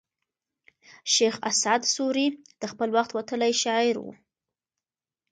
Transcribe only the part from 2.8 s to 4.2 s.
وخت وتلى شاعر وو.